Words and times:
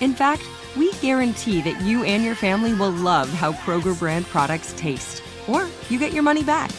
In 0.00 0.14
fact, 0.14 0.42
we 0.76 0.92
guarantee 0.94 1.60
that 1.62 1.80
you 1.82 2.04
and 2.04 2.24
your 2.24 2.34
family 2.34 2.72
will 2.72 2.90
love 2.90 3.28
how 3.28 3.52
Kroger 3.52 3.98
brand 3.98 4.24
products 4.26 4.72
taste, 4.76 5.22
or 5.46 5.68
you 5.90 5.98
get 5.98 6.12
your 6.12 6.22
money 6.22 6.42
back. 6.42 6.70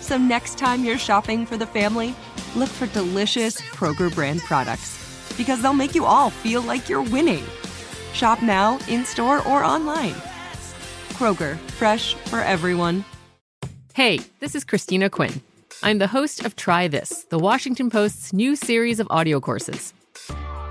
So 0.00 0.16
next 0.16 0.56
time 0.56 0.84
you're 0.84 0.98
shopping 0.98 1.44
for 1.44 1.56
the 1.56 1.66
family, 1.66 2.14
look 2.56 2.68
for 2.68 2.86
delicious 2.86 3.60
Kroger 3.60 4.12
brand 4.14 4.40
products 4.40 4.98
because 5.36 5.60
they'll 5.60 5.74
make 5.74 5.94
you 5.94 6.06
all 6.06 6.30
feel 6.30 6.62
like 6.62 6.88
you're 6.88 7.02
winning. 7.02 7.44
Shop 8.14 8.42
now, 8.42 8.78
in 8.88 9.04
store, 9.04 9.46
or 9.46 9.62
online. 9.62 10.14
Kroger, 11.10 11.56
fresh 11.78 12.14
for 12.14 12.40
everyone. 12.40 13.04
Hey, 13.92 14.20
this 14.40 14.54
is 14.54 14.64
Christina 14.64 15.10
Quinn. 15.10 15.42
I'm 15.82 15.98
the 15.98 16.06
host 16.06 16.44
of 16.44 16.56
Try 16.56 16.88
This, 16.88 17.24
the 17.24 17.38
Washington 17.38 17.90
Post's 17.90 18.32
new 18.32 18.56
series 18.56 19.00
of 19.00 19.06
audio 19.10 19.38
courses. 19.38 19.92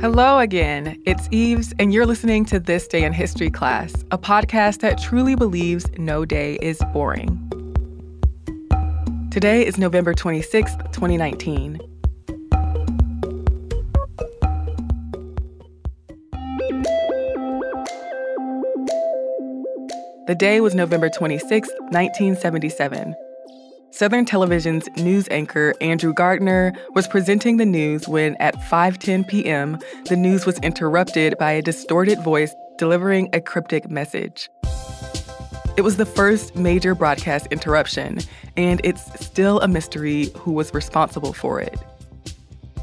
Hello 0.00 0.38
again. 0.38 1.02
It's 1.06 1.26
Eves, 1.32 1.74
and 1.80 1.92
you're 1.92 2.06
listening 2.06 2.44
to 2.44 2.60
This 2.60 2.86
Day 2.86 3.02
in 3.02 3.12
History 3.12 3.50
class, 3.50 3.92
a 4.12 4.16
podcast 4.16 4.78
that 4.78 4.96
truly 4.96 5.34
believes 5.34 5.86
no 5.98 6.24
day 6.24 6.56
is 6.62 6.80
boring. 6.92 7.36
Today 9.32 9.66
is 9.66 9.76
November 9.76 10.14
26th, 10.14 10.92
2019. 10.92 11.80
The 20.28 20.36
day 20.38 20.60
was 20.60 20.76
November 20.76 21.10
26, 21.10 21.68
1977. 21.90 23.16
Southern 23.90 24.26
Television's 24.26 24.86
news 24.98 25.26
anchor 25.30 25.74
Andrew 25.80 26.12
Gardner 26.12 26.74
was 26.94 27.08
presenting 27.08 27.56
the 27.56 27.64
news 27.64 28.06
when 28.06 28.36
at 28.36 28.54
5:10 28.54 29.26
p.m. 29.26 29.78
the 30.08 30.16
news 30.16 30.44
was 30.44 30.58
interrupted 30.58 31.36
by 31.38 31.52
a 31.52 31.62
distorted 31.62 32.22
voice 32.22 32.54
delivering 32.76 33.30
a 33.32 33.40
cryptic 33.40 33.90
message. 33.90 34.50
It 35.78 35.82
was 35.82 35.96
the 35.96 36.04
first 36.04 36.54
major 36.54 36.94
broadcast 36.94 37.46
interruption, 37.46 38.18
and 38.56 38.80
it's 38.84 39.24
still 39.24 39.58
a 39.60 39.68
mystery 39.68 40.30
who 40.36 40.52
was 40.52 40.74
responsible 40.74 41.32
for 41.32 41.58
it. 41.58 41.78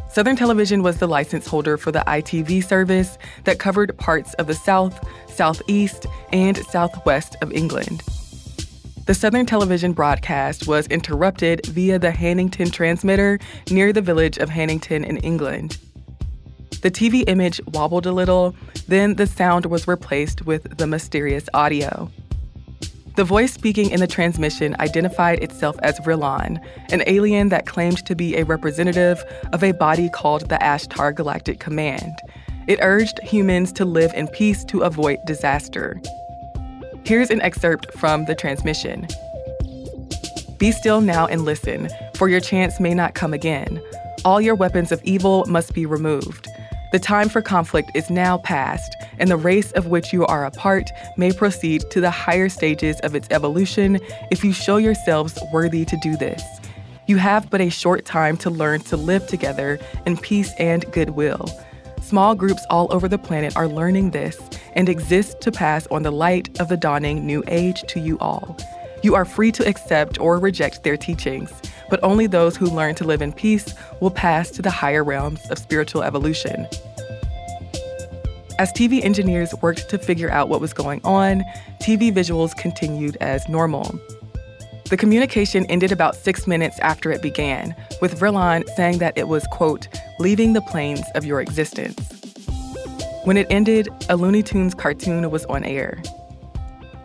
Southern 0.09 0.35
Television 0.35 0.81
was 0.81 0.97
the 0.97 1.07
license 1.07 1.45
holder 1.45 1.77
for 1.77 1.91
the 1.91 2.03
ITV 2.07 2.63
service 2.63 3.17
that 3.43 3.59
covered 3.59 3.95
parts 3.97 4.33
of 4.35 4.47
the 4.47 4.55
South, 4.55 5.05
Southeast, 5.27 6.07
and 6.31 6.57
Southwest 6.65 7.35
of 7.41 7.51
England. 7.51 8.01
The 9.05 9.13
Southern 9.13 9.45
Television 9.45 9.93
broadcast 9.93 10.67
was 10.67 10.87
interrupted 10.87 11.63
via 11.67 11.99
the 11.99 12.09
Hannington 12.09 12.73
transmitter 12.73 13.37
near 13.69 13.93
the 13.93 14.01
village 14.01 14.39
of 14.39 14.49
Hannington 14.49 15.05
in 15.05 15.17
England. 15.17 15.77
The 16.81 16.89
TV 16.89 17.23
image 17.27 17.61
wobbled 17.67 18.07
a 18.07 18.11
little, 18.11 18.55
then 18.87 19.13
the 19.13 19.27
sound 19.27 19.67
was 19.67 19.87
replaced 19.87 20.47
with 20.47 20.79
the 20.79 20.87
mysterious 20.87 21.47
audio. 21.53 22.09
The 23.15 23.23
voice 23.23 23.53
speaking 23.53 23.91
in 23.91 23.99
the 23.99 24.07
transmission 24.07 24.75
identified 24.79 25.37
itself 25.43 25.77
as 25.83 25.99
Vrillon, 25.99 26.59
an 26.91 27.03
alien 27.05 27.49
that 27.49 27.67
claimed 27.67 28.03
to 28.07 28.15
be 28.15 28.35
a 28.35 28.43
representative 28.43 29.23
of 29.53 29.63
a 29.63 29.73
body 29.73 30.09
called 30.09 30.49
the 30.49 30.57
Ashtar 30.57 31.13
Galactic 31.15 31.59
Command. 31.59 32.17
It 32.67 32.79
urged 32.81 33.19
humans 33.19 33.71
to 33.73 33.85
live 33.85 34.15
in 34.15 34.27
peace 34.29 34.65
to 34.65 34.81
avoid 34.81 35.19
disaster. 35.27 36.01
Here's 37.05 37.29
an 37.29 37.39
excerpt 37.43 37.93
from 37.93 38.25
the 38.25 38.33
transmission 38.33 39.07
Be 40.57 40.71
still 40.71 41.01
now 41.01 41.27
and 41.27 41.45
listen, 41.45 41.87
for 42.15 42.29
your 42.29 42.39
chance 42.39 42.79
may 42.79 42.95
not 42.95 43.13
come 43.13 43.31
again. 43.31 43.79
All 44.25 44.41
your 44.41 44.55
weapons 44.55 44.91
of 44.91 45.03
evil 45.03 45.45
must 45.45 45.75
be 45.75 45.85
removed. 45.85 46.47
The 46.91 46.97
time 46.97 47.29
for 47.29 47.43
conflict 47.43 47.91
is 47.93 48.09
now 48.09 48.39
past, 48.39 48.95
and 49.19 49.29
the 49.29 49.37
race 49.37 49.71
of 49.73 49.85
which 49.85 50.13
you 50.13 50.25
are 50.25 50.45
a 50.45 50.51
part 50.51 50.89
may 51.15 51.31
proceed 51.31 51.83
to 51.91 52.01
the 52.01 52.09
higher 52.09 52.49
stages 52.49 52.99
of 53.01 53.13
its 53.13 53.27
evolution 53.29 53.99
if 54.31 54.43
you 54.43 54.51
show 54.51 54.77
yourselves 54.77 55.37
worthy 55.53 55.85
to 55.85 55.97
do 55.97 56.17
this. 56.17 56.41
You 57.05 57.17
have 57.17 57.51
but 57.51 57.61
a 57.61 57.69
short 57.69 58.05
time 58.05 58.35
to 58.37 58.49
learn 58.49 58.79
to 58.81 58.97
live 58.97 59.27
together 59.27 59.77
in 60.07 60.17
peace 60.17 60.51
and 60.57 60.91
goodwill. 60.91 61.45
Small 62.01 62.33
groups 62.33 62.65
all 62.71 62.87
over 62.89 63.07
the 63.07 63.19
planet 63.19 63.55
are 63.55 63.67
learning 63.67 64.09
this 64.09 64.39
and 64.75 64.89
exist 64.89 65.41
to 65.41 65.51
pass 65.51 65.87
on 65.87 66.03
the 66.03 66.11
light 66.11 66.59
of 66.59 66.69
the 66.69 66.77
dawning 66.77 67.25
new 67.25 67.43
age 67.47 67.83
to 67.87 67.99
you 67.99 68.17
all. 68.19 68.57
You 69.03 69.15
are 69.15 69.25
free 69.25 69.51
to 69.53 69.67
accept 69.67 70.19
or 70.19 70.39
reject 70.39 70.83
their 70.83 70.97
teachings, 70.97 71.51
but 71.89 72.03
only 72.03 72.27
those 72.27 72.57
who 72.57 72.65
learn 72.65 72.95
to 72.95 73.03
live 73.03 73.21
in 73.21 73.33
peace 73.33 73.73
will 74.01 74.11
pass 74.11 74.49
to 74.51 74.61
the 74.61 74.71
higher 74.71 75.03
realms 75.03 75.39
of 75.51 75.59
spiritual 75.59 76.03
evolution. 76.03 76.67
As 78.57 78.71
TV 78.71 79.03
engineers 79.03 79.53
worked 79.61 79.89
to 79.89 79.97
figure 79.97 80.31
out 80.31 80.49
what 80.49 80.61
was 80.61 80.73
going 80.73 81.01
on, 81.03 81.43
TV 81.81 82.11
visuals 82.11 82.55
continued 82.55 83.17
as 83.19 83.47
normal. 83.49 83.99
The 84.89 84.97
communication 84.97 85.65
ended 85.65 85.91
about 85.91 86.15
six 86.15 86.47
minutes 86.47 86.79
after 86.79 87.11
it 87.11 87.21
began, 87.21 87.75
with 88.01 88.19
Vrillon 88.19 88.67
saying 88.75 88.99
that 88.99 89.17
it 89.17 89.27
was, 89.27 89.45
quote, 89.47 89.87
leaving 90.19 90.53
the 90.53 90.61
planes 90.61 91.03
of 91.15 91.25
your 91.25 91.41
existence. 91.41 92.14
When 93.25 93.37
it 93.37 93.47
ended, 93.49 93.89
a 94.07 94.15
Looney 94.15 94.43
Tunes 94.43 94.75
cartoon 94.75 95.31
was 95.31 95.45
on 95.45 95.63
air. 95.63 95.99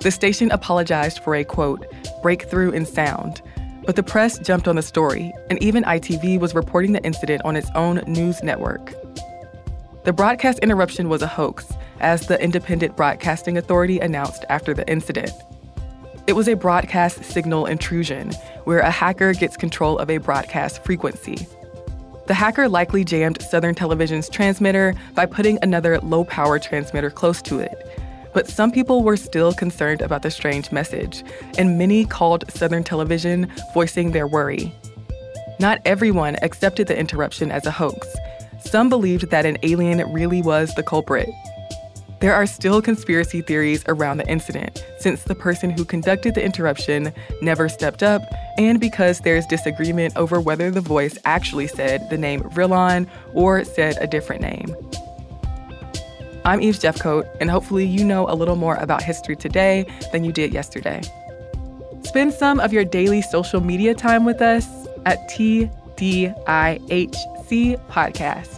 The 0.01 0.11
station 0.11 0.51
apologized 0.51 1.21
for 1.21 1.35
a, 1.35 1.45
quote, 1.45 1.87
breakthrough 2.21 2.73
in 2.73 2.85
sound, 2.85 3.41
but 3.87 3.97
the 3.97 4.03
press 4.03 4.39
jumped 4.39 4.69
on 4.69 4.77
the 4.77 4.83
story, 4.83 5.33
and 5.49 5.61
even 5.63 5.83
ITV 5.83 6.39
was 6.39 6.55
reporting 6.55 6.93
the 6.93 7.03
incident 7.05 7.41
on 7.47 7.57
its 7.57 7.71
own 7.75 8.03
news 8.07 8.43
network. 8.43 8.93
The 10.05 10.13
broadcast 10.13 10.59
interruption 10.59 11.09
was 11.09 11.23
a 11.23 11.27
hoax, 11.27 11.73
as 12.01 12.27
the 12.27 12.39
Independent 12.39 12.99
Broadcasting 12.99 13.57
Authority 13.57 13.99
announced 13.99 14.45
after 14.51 14.75
the 14.75 14.87
incident. 14.91 15.33
It 16.27 16.35
was 16.35 16.49
a 16.51 16.55
broadcast 16.55 17.25
signal 17.25 17.65
intrusion, 17.65 18.33
where 18.65 18.81
a 18.81 18.91
hacker 18.91 19.33
gets 19.33 19.57
control 19.57 19.99
of 19.99 20.11
a 20.11 20.19
broadcast 20.19 20.85
frequency. 20.85 21.47
The 22.31 22.35
hacker 22.35 22.69
likely 22.69 23.03
jammed 23.03 23.43
Southern 23.43 23.75
Television's 23.75 24.29
transmitter 24.29 24.95
by 25.17 25.27
putting 25.27 25.59
another 25.63 25.99
low 25.99 26.23
power 26.23 26.61
transmitter 26.61 27.11
close 27.11 27.43
to 27.43 27.59
it. 27.59 27.85
But 28.33 28.47
some 28.47 28.71
people 28.71 29.03
were 29.03 29.17
still 29.17 29.53
concerned 29.53 30.01
about 30.01 30.23
the 30.23 30.31
strange 30.31 30.71
message, 30.71 31.25
and 31.59 31.77
many 31.77 32.05
called 32.05 32.49
Southern 32.49 32.85
Television, 32.85 33.53
voicing 33.75 34.13
their 34.13 34.29
worry. 34.29 34.73
Not 35.59 35.81
everyone 35.85 36.37
accepted 36.41 36.87
the 36.87 36.97
interruption 36.97 37.51
as 37.51 37.67
a 37.67 37.73
hoax. 37.73 38.07
Some 38.61 38.89
believed 38.89 39.31
that 39.31 39.45
an 39.45 39.59
alien 39.65 39.99
really 40.13 40.41
was 40.41 40.73
the 40.77 40.85
culprit. 40.85 41.29
There 42.21 42.35
are 42.35 42.47
still 42.47 42.81
conspiracy 42.81 43.41
theories 43.41 43.83
around 43.89 44.19
the 44.19 44.29
incident, 44.29 44.87
since 45.01 45.25
the 45.25 45.35
person 45.35 45.71
who 45.71 45.85
conducted 45.85 46.37
the 46.37 46.45
interruption 46.45 47.13
never 47.43 47.69
stepped 47.69 48.05
up, 48.05 48.23
and 48.59 48.81
because 48.81 49.21
there's 49.21 49.47
disagreement 49.47 50.17
over 50.17 50.41
whether 50.41 50.71
the 50.71 50.81
voice 50.81 51.19
actually 51.25 51.67
said 51.67 52.09
the 52.11 52.19
name 52.19 52.41
Vrillon 52.43 53.09
or 53.35 53.65
said 53.65 53.97
a 54.01 54.07
different 54.07 54.43
name. 54.43 54.75
I'm 56.45 56.61
Eve 56.63 56.77
Jeffcoat, 56.77 57.29
and 57.41 57.51
hopefully 57.51 57.85
you 57.85 58.03
know 58.05 58.29
a 58.29 58.35
little 58.35 58.57
more 58.57 58.77
about 58.77 59.03
history 59.03 59.37
today 59.37 59.85
than 60.11 60.25
you 60.25 60.33
did 60.33 60.55
yesterday. 60.55 61.03
Spend 62.03 62.33
some 62.33 62.61
of 62.61 62.73
your 62.73 62.85
daily 62.85 63.21
social 63.23 63.61
media 63.61 63.95
time 63.95 64.25
with 64.25 64.41
us 64.41 64.67
at 65.05 65.29
TDIHC 65.29 65.71
Podcast. 67.89 68.57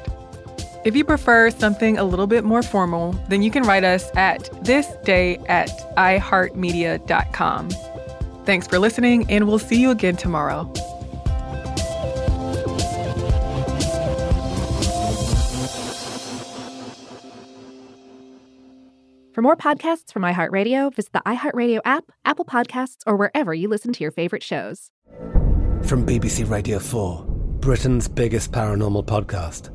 If 0.85 0.97
you 0.97 1.05
prefer 1.05 1.51
something 1.51 1.99
a 1.99 2.05
little 2.05 2.27
bit 2.27 2.45
more 2.45 2.63
formal, 2.63 3.13
then 3.29 3.43
you 3.43 3.51
can 3.51 3.63
write 3.63 3.85
us 3.85 4.11
at 4.17 4.43
thisday 4.65 5.45
at 5.49 5.69
iheartmedia.com. 5.97 7.69
Thanks 8.45 8.67
for 8.67 8.79
listening, 8.79 9.31
and 9.31 9.47
we'll 9.47 9.59
see 9.59 9.81
you 9.81 9.91
again 9.91 10.17
tomorrow. 10.17 10.71
For 19.33 19.41
more 19.41 19.57
podcasts 19.57 20.13
from 20.13 20.23
iHeartRadio, 20.23 20.95
visit 20.95 21.13
the 21.13 21.23
iHeartRadio 21.25 21.81
app, 21.87 22.05
Apple 22.25 22.45
Podcasts, 22.45 22.99
or 23.07 23.17
wherever 23.17 23.55
you 23.55 23.69
listen 23.69 23.93
to 23.95 24.05
your 24.05 24.11
favorite 24.11 24.43
shows. 24.43 24.91
From 25.85 26.05
BBC 26.05 26.49
Radio 26.51 26.79
4, 26.79 27.25
Britain's 27.61 28.09
biggest 28.09 28.53
paranormal 28.53 29.07
podcast 29.07 29.71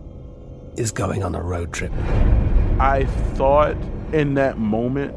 is 0.78 0.92
going 0.92 1.24
on 1.24 1.34
a 1.34 1.42
road 1.42 1.74
trip. 1.74 1.92
I 2.80 3.06
thought 3.34 3.76
in 4.14 4.36
that 4.36 4.60
moment, 4.60 5.16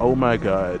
oh 0.00 0.14
my 0.14 0.38
God, 0.38 0.80